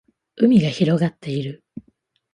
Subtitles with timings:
[0.35, 1.63] 海が広がっている